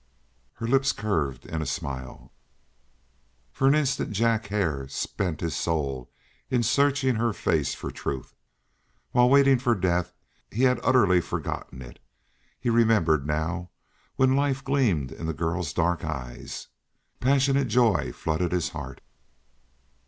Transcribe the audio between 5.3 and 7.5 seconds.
his soul in searching her